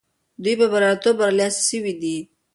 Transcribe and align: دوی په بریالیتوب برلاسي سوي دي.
دوی 0.43 0.55
په 0.59 0.65
بریالیتوب 0.71 1.15
برلاسي 1.21 1.61
سوي 1.69 1.93
دي. 2.01 2.17